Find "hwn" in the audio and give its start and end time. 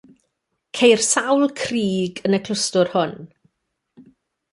2.95-3.15